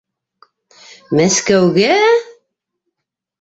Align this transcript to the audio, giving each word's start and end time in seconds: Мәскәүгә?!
Мәскәүгә?! 1.19 1.93